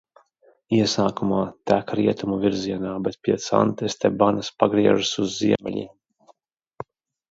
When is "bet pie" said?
3.09-3.39